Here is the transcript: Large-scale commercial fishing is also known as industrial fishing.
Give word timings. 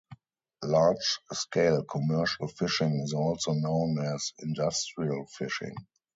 Large-scale 0.63 1.83
commercial 1.83 2.47
fishing 2.47 3.01
is 3.03 3.13
also 3.13 3.53
known 3.53 3.99
as 4.03 4.33
industrial 4.39 5.27
fishing. 5.27 5.75